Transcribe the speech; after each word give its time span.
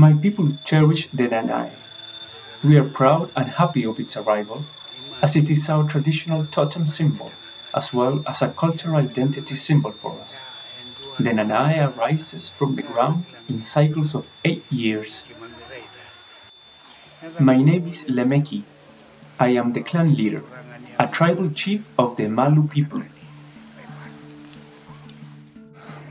My 0.00 0.14
people 0.14 0.48
cherish 0.64 1.08
the 1.12 1.28
Nanai. 1.28 1.68
We 2.64 2.78
are 2.78 2.88
proud 2.88 3.32
and 3.36 3.46
happy 3.46 3.84
of 3.84 4.00
its 4.00 4.16
arrival, 4.16 4.64
as 5.20 5.36
it 5.36 5.50
is 5.50 5.68
our 5.68 5.84
traditional 5.84 6.42
totem 6.44 6.86
symbol, 6.86 7.30
as 7.74 7.92
well 7.92 8.24
as 8.26 8.40
a 8.40 8.48
cultural 8.48 8.96
identity 8.96 9.54
symbol 9.56 9.92
for 9.92 10.18
us. 10.22 10.38
The 11.18 11.32
Nanai 11.32 11.72
arises 11.84 12.48
from 12.48 12.76
the 12.76 12.82
ground 12.82 13.26
in 13.46 13.60
cycles 13.60 14.14
of 14.14 14.26
eight 14.42 14.64
years. 14.70 15.22
My 17.38 17.58
name 17.60 17.86
is 17.86 18.06
Lemeki. 18.06 18.62
I 19.38 19.48
am 19.60 19.74
the 19.74 19.82
clan 19.82 20.14
leader, 20.14 20.44
a 20.98 21.08
tribal 21.08 21.50
chief 21.50 21.84
of 21.98 22.16
the 22.16 22.28
Malu 22.28 22.68
people. 22.68 23.02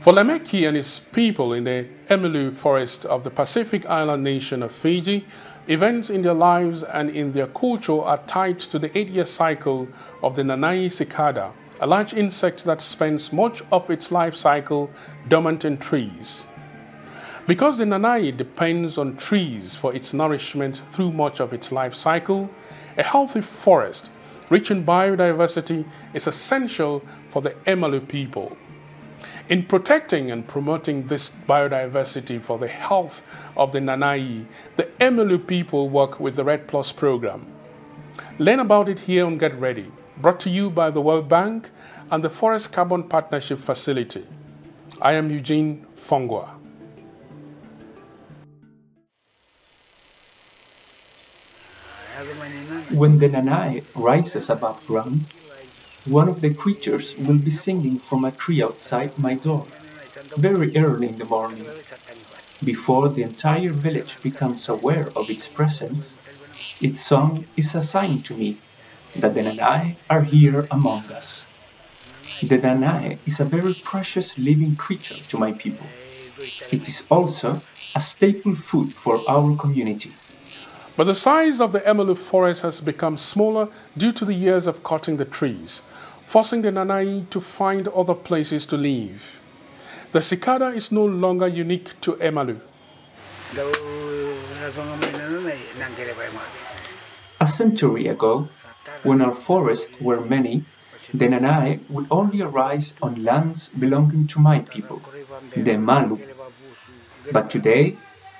For 0.00 0.14
Lemeki 0.14 0.66
and 0.66 0.78
his 0.78 0.98
people 0.98 1.52
in 1.52 1.64
the 1.64 1.86
Emalu 2.08 2.56
forest 2.56 3.04
of 3.04 3.22
the 3.22 3.28
Pacific 3.28 3.84
island 3.84 4.24
nation 4.24 4.62
of 4.62 4.72
Fiji, 4.72 5.26
events 5.68 6.08
in 6.08 6.22
their 6.22 6.32
lives 6.32 6.82
and 6.82 7.10
in 7.10 7.32
their 7.32 7.48
culture 7.48 8.00
are 8.00 8.16
tied 8.26 8.60
to 8.60 8.78
the 8.78 8.96
eight 8.96 9.08
year 9.08 9.26
cycle 9.26 9.88
of 10.22 10.36
the 10.36 10.42
Nanai 10.42 10.90
cicada, 10.90 11.52
a 11.80 11.86
large 11.86 12.14
insect 12.14 12.64
that 12.64 12.80
spends 12.80 13.30
much 13.30 13.62
of 13.70 13.90
its 13.90 14.10
life 14.10 14.34
cycle 14.34 14.90
dormant 15.28 15.66
in 15.66 15.76
trees. 15.76 16.46
Because 17.46 17.76
the 17.76 17.84
Nanai 17.84 18.34
depends 18.34 18.96
on 18.96 19.18
trees 19.18 19.76
for 19.76 19.94
its 19.94 20.14
nourishment 20.14 20.80
through 20.92 21.12
much 21.12 21.40
of 21.40 21.52
its 21.52 21.70
life 21.70 21.94
cycle, 21.94 22.48
a 22.96 23.02
healthy 23.02 23.42
forest 23.42 24.08
rich 24.48 24.70
in 24.70 24.82
biodiversity 24.82 25.84
is 26.14 26.26
essential 26.26 27.02
for 27.28 27.42
the 27.42 27.50
Emalu 27.66 28.08
people. 28.08 28.56
In 29.50 29.64
protecting 29.64 30.30
and 30.30 30.46
promoting 30.46 31.06
this 31.08 31.32
biodiversity 31.48 32.40
for 32.40 32.56
the 32.56 32.68
health 32.68 33.24
of 33.56 33.72
the 33.72 33.80
Nanai, 33.80 34.46
the 34.76 34.84
Emalu 35.00 35.44
people 35.44 35.88
work 35.88 36.20
with 36.20 36.36
the 36.36 36.44
REDD+ 36.44 36.68
program. 36.94 37.48
Learn 38.38 38.60
about 38.60 38.88
it 38.88 39.00
here 39.00 39.26
on 39.26 39.38
Get 39.38 39.58
REDDy, 39.58 39.90
brought 40.18 40.38
to 40.40 40.50
you 40.50 40.70
by 40.70 40.92
the 40.92 41.00
World 41.00 41.28
Bank 41.28 41.70
and 42.12 42.22
the 42.22 42.30
Forest 42.30 42.70
Carbon 42.72 43.02
Partnership 43.02 43.58
Facility. 43.58 44.24
I 45.02 45.14
am 45.14 45.32
Eugene 45.32 45.84
Fongwa. 45.96 46.50
When 52.92 53.18
the 53.18 53.28
Nanai 53.28 53.82
rises 53.96 54.48
above 54.48 54.86
ground, 54.86 55.24
one 56.06 56.28
of 56.28 56.40
the 56.40 56.54
creatures 56.54 57.14
will 57.18 57.38
be 57.38 57.50
singing 57.50 57.98
from 57.98 58.24
a 58.24 58.30
tree 58.32 58.62
outside 58.62 59.18
my 59.18 59.34
door, 59.34 59.66
very 60.36 60.76
early 60.76 61.08
in 61.08 61.18
the 61.18 61.24
morning. 61.26 61.66
Before 62.64 63.08
the 63.08 63.22
entire 63.22 63.70
village 63.70 64.22
becomes 64.22 64.68
aware 64.68 65.08
of 65.14 65.28
its 65.28 65.46
presence, 65.46 66.14
its 66.80 67.00
song 67.00 67.44
is 67.56 67.74
a 67.74 67.82
sign 67.82 68.22
to 68.22 68.34
me 68.34 68.56
that 69.16 69.34
the 69.34 69.42
Nanai 69.42 69.96
are 70.08 70.22
here 70.22 70.66
among 70.70 71.04
us. 71.12 71.44
The 72.42 72.58
Nanai 72.58 73.18
is 73.26 73.40
a 73.40 73.44
very 73.44 73.74
precious 73.74 74.38
living 74.38 74.76
creature 74.76 75.16
to 75.28 75.38
my 75.38 75.52
people. 75.52 75.86
It 76.70 76.88
is 76.88 77.04
also 77.10 77.60
a 77.94 78.00
staple 78.00 78.54
food 78.54 78.94
for 78.94 79.20
our 79.28 79.54
community. 79.56 80.12
But 80.96 81.04
the 81.04 81.14
size 81.14 81.60
of 81.60 81.72
the 81.72 81.80
Emalu 81.80 82.16
forest 82.16 82.62
has 82.62 82.80
become 82.80 83.18
smaller 83.18 83.68
due 83.96 84.12
to 84.12 84.24
the 84.24 84.34
years 84.34 84.66
of 84.66 84.82
cutting 84.82 85.16
the 85.16 85.24
trees, 85.24 85.80
forcing 86.30 86.62
the 86.62 86.70
Nanai 86.70 87.28
to 87.28 87.40
find 87.40 87.88
other 87.88 88.14
places 88.14 88.64
to 88.64 88.76
live. 88.76 89.20
The 90.12 90.22
cicada 90.22 90.66
is 90.68 90.92
no 90.92 91.04
longer 91.04 91.48
unique 91.48 92.00
to 92.02 92.12
Emalu. 92.12 92.54
A 97.40 97.46
century 97.48 98.06
ago, 98.06 98.48
when 99.02 99.20
our 99.20 99.34
forests 99.34 100.00
were 100.00 100.20
many, 100.20 100.62
the 101.12 101.26
Nanai 101.26 101.80
would 101.90 102.06
only 102.12 102.42
arise 102.42 102.92
on 103.02 103.24
lands 103.24 103.66
belonging 103.66 104.28
to 104.28 104.38
my 104.38 104.60
people, 104.60 105.02
the 105.56 105.76
Malu. 105.78 106.16
But 107.32 107.50
today, 107.50 107.96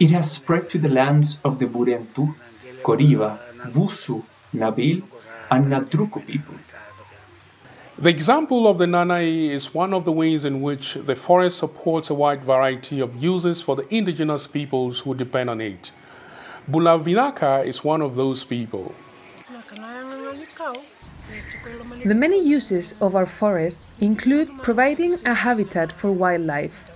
it 0.00 0.10
has 0.10 0.32
spread 0.32 0.70
to 0.70 0.78
the 0.78 0.88
lands 0.88 1.36
of 1.44 1.58
the 1.58 1.66
Burentu, 1.66 2.34
Koriba, 2.82 3.36
Vusu, 3.76 4.22
Nabil, 4.54 5.02
and 5.50 5.66
Nadruku 5.66 6.26
people. 6.26 6.54
The 7.96 8.10
example 8.10 8.66
of 8.66 8.78
the 8.78 8.86
Nanai 8.86 9.50
is 9.50 9.72
one 9.72 9.94
of 9.94 10.04
the 10.04 10.10
ways 10.10 10.44
in 10.44 10.60
which 10.60 10.94
the 10.94 11.14
forest 11.14 11.58
supports 11.58 12.10
a 12.10 12.14
wide 12.14 12.42
variety 12.42 12.98
of 12.98 13.22
uses 13.22 13.62
for 13.62 13.76
the 13.76 13.86
indigenous 13.94 14.48
peoples 14.48 14.98
who 15.00 15.14
depend 15.14 15.48
on 15.48 15.60
it. 15.60 15.92
Bulavinaka 16.68 17.64
is 17.64 17.84
one 17.84 18.02
of 18.02 18.16
those 18.16 18.42
people. 18.42 18.92
The 22.04 22.16
many 22.16 22.42
uses 22.42 22.96
of 23.00 23.14
our 23.14 23.26
forests 23.26 23.86
include 24.00 24.50
providing 24.58 25.14
a 25.24 25.34
habitat 25.34 25.92
for 25.92 26.10
wildlife, 26.10 26.90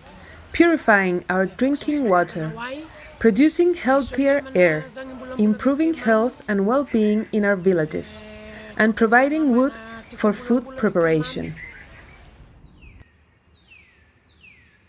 purifying 0.53 1.25
our 1.31 1.47
drinking 1.47 2.09
water, 2.09 2.53
producing 3.21 3.75
healthier 3.75 4.43
air, 4.53 4.85
improving 5.39 5.95
health 5.95 6.43
and 6.49 6.67
well 6.67 6.89
being 6.91 7.29
in 7.31 7.45
our 7.45 7.57
villages, 7.57 8.21
and 8.77 8.97
providing 8.97 9.55
wood 9.57 9.73
for 10.17 10.33
food 10.33 10.65
preparation. 10.77 11.55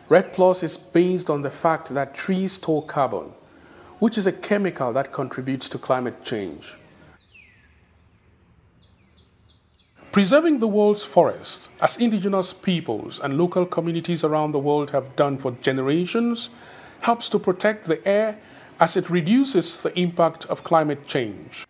REDD+ 0.09 0.63
is 0.63 0.78
based 0.78 1.30
on 1.30 1.41
the 1.41 1.52
fact 1.52 1.94
that 1.94 2.16
trees 2.16 2.53
store 2.53 2.84
carbon, 2.84 3.31
which 4.00 4.18
is 4.18 4.25
a 4.25 4.31
chemical 4.31 4.91
that 4.94 5.12
contributes 5.12 5.69
to 5.69 5.78
climate 5.78 6.24
change. 6.24 6.75
Preserving 10.12 10.59
the 10.59 10.68
world's 10.68 11.03
forests, 11.03 11.69
as 11.79 11.97
indigenous 11.97 12.52
peoples 12.52 13.19
and 13.19 13.38
local 13.38 13.68
communities 13.68 14.24
around 14.24 14.52
the 14.52 14.59
world 14.59 14.90
have 14.90 15.16
done 15.16 15.38
for 15.38 15.52
generations, 15.62 16.50
helps 17.02 17.29
to 17.29 17.38
protect 17.38 17.85
the 17.85 18.06
air 18.08 18.40
as 18.79 18.97
it 18.97 19.09
reduces 19.09 19.78
the 19.78 19.97
impact 20.00 20.46
of 20.46 20.63
climate 20.63 21.06
change. 21.06 21.68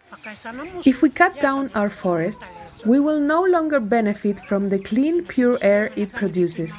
If 0.86 1.02
we 1.02 1.10
cut 1.10 1.40
down 1.40 1.72
our 1.76 1.90
forest, 1.90 2.42
we 2.86 3.00
will 3.00 3.20
no 3.20 3.44
longer 3.44 3.80
benefit 3.80 4.40
from 4.42 4.70
the 4.70 4.80
clean, 4.80 5.26
pure 5.26 5.58
air 5.62 5.92
it 5.96 6.12
produces. 6.14 6.72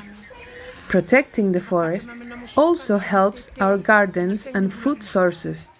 Protecting 0.88 1.52
the 1.52 1.60
forest 1.60 2.10
also 2.56 2.98
helps 2.98 3.48
our 3.60 3.78
gardens 3.78 4.46
and 4.46 4.72
food 4.72 5.02
sources. 5.02 5.70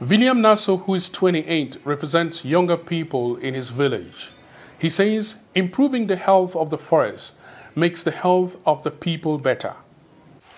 William 0.00 0.40
Nasso, 0.40 0.82
who 0.84 0.94
is 0.94 1.08
28, 1.08 1.78
represents 1.84 2.44
younger 2.44 2.76
people 2.76 3.36
in 3.36 3.54
his 3.54 3.70
village. 3.70 4.30
He 4.78 4.88
says 4.88 5.36
improving 5.54 6.06
the 6.06 6.16
health 6.16 6.56
of 6.56 6.70
the 6.70 6.78
forest 6.78 7.32
makes 7.76 8.02
the 8.02 8.10
health 8.10 8.56
of 8.66 8.82
the 8.82 8.90
people 8.90 9.38
better. 9.38 9.74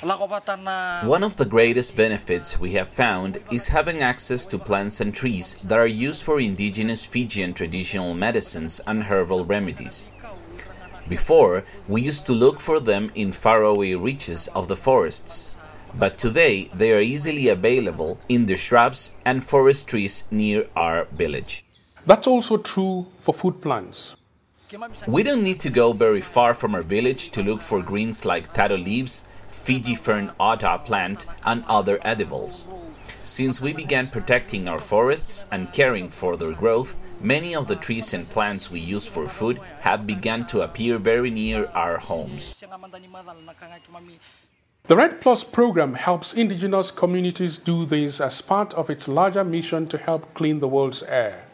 One 0.03 1.23
of 1.23 1.37
the 1.37 1.45
greatest 1.49 1.95
benefits 1.95 2.59
we 2.59 2.73
have 2.73 2.89
found 2.89 3.39
is 3.53 3.69
having 3.69 4.03
access 4.03 4.47
to 4.47 4.59
plants 4.59 5.01
and 5.01 5.15
trees 5.15 5.55
that 5.63 5.79
are 5.79 5.87
used 5.87 6.25
for 6.25 6.41
indigenous 6.41 7.05
Fijian 7.05 7.55
traditional 7.55 8.13
medicines 8.13 8.81
and 8.85 9.05
herbal 9.05 9.45
remedies. 9.45 10.09
Before, 11.09 11.63
we 11.87 12.03
used 12.03 12.27
to 12.27 12.33
look 12.33 12.59
for 12.59 12.81
them 12.81 13.13
in 13.15 13.31
faraway 13.31 13.95
reaches 13.95 14.49
of 14.49 14.67
the 14.67 14.75
forests, 14.75 15.57
but 15.97 16.19
today 16.19 16.65
they 16.75 16.93
are 16.93 17.01
easily 17.01 17.47
available 17.47 18.19
in 18.29 18.47
the 18.47 18.57
shrubs 18.57 19.15
and 19.25 19.45
forest 19.45 19.87
trees 19.87 20.25
near 20.33 20.67
our 20.75 21.05
village. 21.13 21.65
That's 22.07 22.27
also 22.27 22.57
true 22.57 23.07
for 23.21 23.33
food 23.33 23.63
plants. 23.63 24.17
We 25.07 25.23
don't 25.23 25.45
need 25.45 25.61
to 25.61 25.71
go 25.71 25.93
very 25.93 26.23
far 26.23 26.55
from 26.55 26.75
our 26.75 26.83
village 26.83 27.29
to 27.33 27.43
look 27.43 27.61
for 27.61 27.83
greens 27.83 28.25
like 28.25 28.55
taro 28.55 28.79
leaves, 28.79 29.25
Fiji 29.65 29.95
fern 29.95 30.33
ota 30.41 30.81
plant, 30.85 31.27
and 31.45 31.65
other 31.69 32.01
edibles. 32.03 32.67
Since 33.23 33.61
we 33.61 33.73
began 33.73 34.09
protecting 34.09 34.67
our 34.67 34.81
forests 34.81 35.47
and 35.53 35.73
caring 35.73 36.09
for 36.09 36.37
their 36.37 36.53
growth, 36.53 36.97
many 37.21 37.55
of 37.55 37.69
the 37.69 37.77
trees 37.77 38.13
and 38.13 38.29
plants 38.29 38.73
we 38.73 38.81
use 38.81 39.07
for 39.07 39.29
food 39.29 39.61
have 39.83 40.07
begun 40.07 40.47
to 40.47 40.63
appear 40.63 40.99
very 40.99 41.31
near 41.31 41.67
our 41.75 41.99
homes. 41.99 42.65
The 44.89 44.97
REDD+ 44.97 45.53
program 45.53 45.95
helps 45.95 46.35
indigenous 46.35 46.91
communities 46.91 47.59
do 47.59 47.87
this 47.87 48.21
as 48.21 48.43
part 48.43 48.75
of 48.75 48.91
its 48.91 49.07
larger 49.07 49.45
mission 49.45 49.87
to 49.87 49.99
help 49.99 50.35
clean 50.35 50.59
the 50.59 50.67
world's 50.67 51.05
air. 51.05 51.45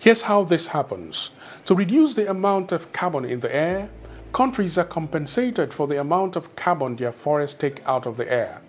Here's 0.00 0.22
how 0.22 0.44
this 0.44 0.68
happens. 0.68 1.28
To 1.66 1.74
reduce 1.74 2.14
the 2.14 2.30
amount 2.30 2.72
of 2.72 2.90
carbon 2.92 3.26
in 3.26 3.40
the 3.40 3.54
air, 3.54 3.90
countries 4.32 4.78
are 4.78 4.84
compensated 4.84 5.72
for 5.72 5.86
the 5.86 6.00
amount 6.00 6.36
of 6.36 6.54
carbon 6.56 6.96
their 6.96 7.12
forests 7.12 7.58
take 7.58 7.86
out 7.86 8.06
of 8.06 8.16
the 8.16 8.30
air. 8.30 8.60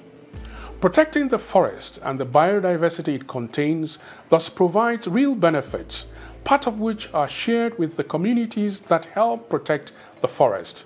Protecting 0.81 1.27
the 1.27 1.39
forest 1.39 2.00
and 2.03 2.17
the 2.19 2.25
biodiversity 2.25 3.15
it 3.15 3.27
contains 3.27 3.97
thus 4.29 4.47
provides 4.47 5.07
real 5.07 5.35
benefits, 5.35 6.06
part 6.45 6.67
of 6.67 6.79
which 6.79 7.13
are 7.13 7.27
shared 7.27 7.77
with 7.77 7.97
the 7.97 8.03
communities 8.03 8.79
that 8.81 9.06
help 9.06 9.50
protect 9.50 9.91
the 10.21 10.27
forest. 10.29 10.85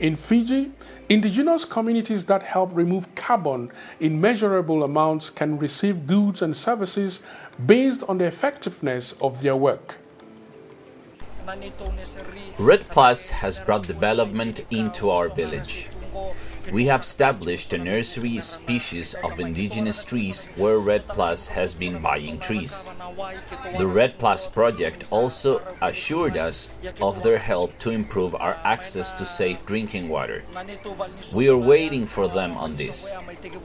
In 0.00 0.16
Fiji, 0.16 0.72
indigenous 1.08 1.64
communities 1.64 2.26
that 2.26 2.42
help 2.42 2.70
remove 2.74 3.14
carbon 3.14 3.70
in 4.00 4.20
measurable 4.20 4.82
amounts 4.82 5.30
can 5.30 5.58
receive 5.58 6.06
goods 6.06 6.42
and 6.42 6.56
services 6.56 7.20
based 7.64 8.02
on 8.04 8.18
the 8.18 8.24
effectiveness 8.24 9.14
of 9.20 9.42
their 9.42 9.56
work. 9.56 10.01
REDD+ 12.58 12.94
has 13.30 13.58
brought 13.58 13.86
development 13.86 14.64
into 14.70 15.10
our 15.10 15.28
village. 15.28 15.88
We 16.70 16.86
have 16.86 17.00
established 17.00 17.72
a 17.72 17.78
nursery 17.78 18.38
species 18.38 19.14
of 19.24 19.40
indigenous 19.40 20.04
trees 20.04 20.46
where 20.54 20.78
REDD+ 20.78 21.16
has 21.50 21.74
been 21.74 22.00
buying 22.00 22.38
trees. 22.38 22.86
The 23.76 23.86
REDD+ 23.86 24.52
project 24.52 25.12
also 25.12 25.60
assured 25.82 26.36
us 26.36 26.68
of 27.00 27.22
their 27.24 27.38
help 27.38 27.76
to 27.80 27.90
improve 27.90 28.36
our 28.36 28.56
access 28.62 29.10
to 29.12 29.24
safe 29.24 29.66
drinking 29.66 30.08
water. 30.08 30.44
We 31.34 31.48
are 31.48 31.58
waiting 31.58 32.06
for 32.06 32.28
them 32.28 32.56
on 32.56 32.76
this. 32.76 33.12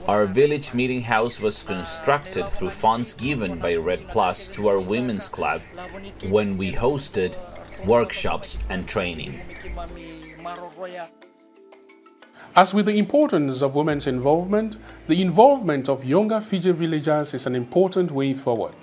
Our 0.08 0.26
village 0.26 0.74
meeting 0.74 1.02
house 1.02 1.38
was 1.38 1.62
constructed 1.62 2.48
through 2.48 2.70
funds 2.70 3.14
given 3.14 3.60
by 3.60 3.76
REDD+ 3.76 4.10
to 4.54 4.68
our 4.68 4.80
women's 4.80 5.28
club 5.28 5.62
when 6.28 6.58
we 6.58 6.72
hosted 6.72 7.36
workshops 7.86 8.58
and 8.68 8.88
training. 8.88 9.40
As 12.56 12.74
with 12.74 12.86
the 12.86 12.98
importance 12.98 13.62
of 13.62 13.74
women's 13.74 14.06
involvement, 14.06 14.76
the 15.06 15.22
involvement 15.22 15.88
of 15.88 16.04
younger 16.04 16.40
Fiji 16.40 16.72
villagers 16.72 17.34
is 17.34 17.46
an 17.46 17.54
important 17.54 18.10
way 18.10 18.34
forward. 18.34 18.74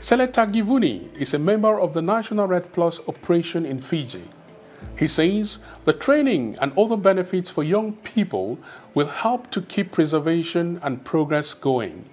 Seleta 0.00 0.44
Givuni 0.46 1.14
is 1.16 1.32
a 1.32 1.38
member 1.38 1.80
of 1.80 1.94
the 1.94 2.02
National 2.02 2.46
REDD+ 2.46 2.76
operation 3.08 3.64
in 3.64 3.80
Fiji. 3.80 4.24
He 4.98 5.08
says 5.08 5.58
the 5.84 5.94
training 5.94 6.58
and 6.60 6.76
other 6.78 6.96
benefits 6.96 7.48
for 7.48 7.64
young 7.64 7.94
people 7.94 8.58
will 8.92 9.06
help 9.06 9.50
to 9.52 9.62
keep 9.62 9.92
preservation 9.92 10.78
and 10.82 11.04
progress 11.04 11.54
going. 11.54 12.04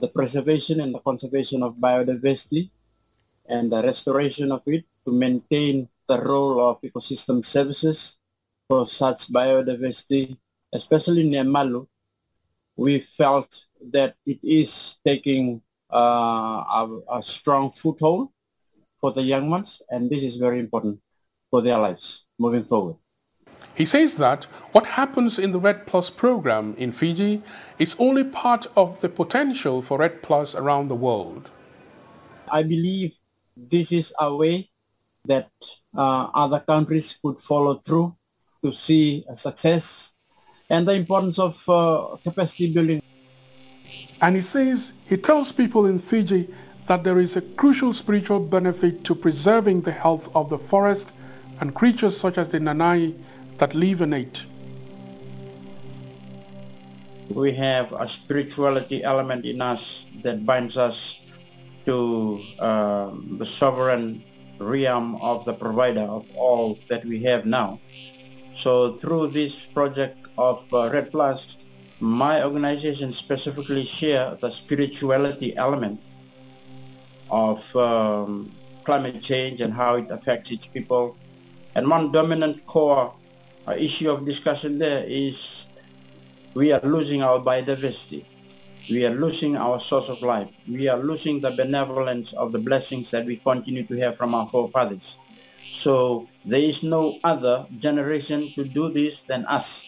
The 0.00 0.08
preservation 0.08 0.80
and 0.80 0.94
the 0.94 0.98
conservation 1.00 1.62
of 1.62 1.76
biodiversity 1.76 2.68
and 3.48 3.72
the 3.72 3.82
restoration 3.82 4.52
of 4.52 4.62
it 4.66 4.84
to 5.04 5.12
maintain 5.12 5.88
the 6.08 6.20
role 6.20 6.68
of 6.68 6.80
ecosystem 6.82 7.44
services 7.44 8.16
for 8.68 8.86
such 8.86 9.28
biodiversity, 9.28 10.36
especially 10.72 11.24
near 11.24 11.44
Malu, 11.44 11.86
we 12.76 13.00
felt 13.00 13.64
that 13.92 14.14
it 14.26 14.38
is 14.42 14.96
taking 15.04 15.60
uh, 15.92 16.62
a, 16.80 17.00
a 17.12 17.22
strong 17.22 17.70
foothold 17.72 18.28
for 19.00 19.12
the 19.12 19.22
young 19.22 19.50
ones, 19.50 19.82
and 19.90 20.10
this 20.10 20.22
is 20.22 20.36
very 20.36 20.58
important 20.58 21.00
for 21.50 21.62
their 21.62 21.78
lives 21.78 22.24
moving 22.38 22.64
forward. 22.64 22.96
He 23.74 23.86
says 23.86 24.16
that 24.16 24.44
what 24.72 24.86
happens 24.86 25.38
in 25.38 25.52
the 25.52 25.58
REDD+ 25.58 25.86
program 26.16 26.74
in 26.76 26.92
Fiji 26.92 27.42
is 27.78 27.96
only 27.98 28.24
part 28.24 28.66
of 28.76 29.00
the 29.00 29.08
potential 29.08 29.80
for 29.80 29.98
REDD+ 29.98 30.54
around 30.54 30.88
the 30.88 30.94
world. 30.94 31.48
I 32.52 32.62
believe 32.62 33.14
this 33.70 33.92
is 33.92 34.12
a 34.20 34.34
way 34.34 34.69
that 35.26 35.48
uh, 35.96 36.28
other 36.34 36.60
countries 36.60 37.18
could 37.22 37.36
follow 37.36 37.74
through 37.74 38.12
to 38.62 38.72
see 38.72 39.24
a 39.28 39.36
success 39.36 40.64
and 40.70 40.86
the 40.86 40.92
importance 40.92 41.38
of 41.38 41.68
uh, 41.68 42.16
capacity 42.22 42.72
building. 42.72 43.02
And 44.20 44.36
he 44.36 44.42
says, 44.42 44.92
he 45.06 45.16
tells 45.16 45.50
people 45.52 45.86
in 45.86 45.98
Fiji 45.98 46.48
that 46.86 47.04
there 47.04 47.18
is 47.18 47.36
a 47.36 47.40
crucial 47.40 47.92
spiritual 47.92 48.40
benefit 48.40 49.04
to 49.04 49.14
preserving 49.14 49.82
the 49.82 49.92
health 49.92 50.28
of 50.34 50.50
the 50.50 50.58
forest 50.58 51.12
and 51.60 51.74
creatures 51.74 52.16
such 52.16 52.38
as 52.38 52.48
the 52.48 52.58
Nanai 52.58 53.16
that 53.58 53.74
live 53.74 54.00
in 54.00 54.12
it. 54.12 54.44
We 57.28 57.52
have 57.52 57.92
a 57.92 58.08
spirituality 58.08 59.04
element 59.04 59.44
in 59.44 59.60
us 59.60 60.06
that 60.22 60.44
binds 60.44 60.76
us 60.76 61.20
to 61.86 62.40
uh, 62.58 63.10
the 63.38 63.44
sovereign 63.44 64.22
realm 64.60 65.16
of 65.16 65.44
the 65.44 65.52
provider 65.52 66.02
of 66.02 66.26
all 66.36 66.78
that 66.88 67.04
we 67.04 67.22
have 67.24 67.46
now. 67.46 67.80
So 68.54 68.94
through 68.94 69.28
this 69.28 69.66
project 69.66 70.18
of 70.36 70.62
uh, 70.72 70.90
REDD+, 70.90 71.14
my 72.00 72.44
organization 72.44 73.10
specifically 73.12 73.84
share 73.84 74.36
the 74.40 74.50
spirituality 74.50 75.56
element 75.56 76.00
of 77.30 77.64
um, 77.76 78.50
climate 78.84 79.22
change 79.22 79.60
and 79.60 79.72
how 79.72 79.96
it 79.96 80.10
affects 80.10 80.50
its 80.50 80.66
people. 80.66 81.16
And 81.74 81.88
one 81.88 82.10
dominant 82.10 82.66
core 82.66 83.14
uh, 83.68 83.72
issue 83.72 84.10
of 84.10 84.24
discussion 84.24 84.78
there 84.78 85.04
is 85.04 85.66
we 86.54 86.72
are 86.72 86.80
losing 86.82 87.22
our 87.22 87.38
biodiversity. 87.38 88.24
We 88.90 89.06
are 89.06 89.14
losing 89.14 89.56
our 89.56 89.78
source 89.78 90.08
of 90.10 90.20
life. 90.20 90.50
We 90.66 90.88
are 90.88 90.98
losing 90.98 91.38
the 91.38 91.52
benevolence 91.52 92.32
of 92.32 92.50
the 92.50 92.58
blessings 92.58 93.10
that 93.12 93.24
we 93.24 93.36
continue 93.36 93.86
to 93.86 93.96
have 94.02 94.16
from 94.16 94.34
our 94.34 94.48
forefathers. 94.48 95.16
So 95.70 96.26
there 96.44 96.58
is 96.58 96.82
no 96.82 97.16
other 97.22 97.66
generation 97.78 98.50
to 98.58 98.64
do 98.64 98.90
this 98.90 99.22
than 99.22 99.46
us. 99.46 99.86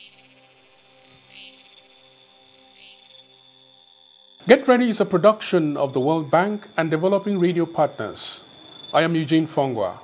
Get 4.47 4.67
REDDy 4.67 4.89
is 4.89 5.01
a 5.01 5.05
production 5.05 5.77
of 5.77 5.93
the 5.93 6.01
World 6.01 6.31
Bank 6.31 6.69
and 6.77 6.91
Developing 6.91 7.39
Radio 7.39 7.67
Partners. 7.67 8.43
I 8.95 9.03
am 9.03 9.17
Eugene 9.17 9.47
Fongwa. 9.47 9.99